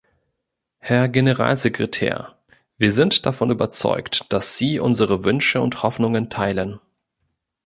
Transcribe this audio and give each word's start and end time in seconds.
Herr 0.79 1.07
Generalsekretär, 1.09 2.35
wir 2.79 2.91
sind 2.91 3.27
davon 3.27 3.51
überzeugt, 3.51 4.25
dass 4.33 4.57
Sie 4.57 4.79
unsere 4.79 5.25
Wünsche 5.25 5.61
und 5.61 5.83
Hoffnungen 5.83 6.31
teilen. 6.31 6.79